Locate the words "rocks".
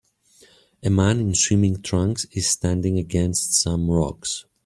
3.91-4.45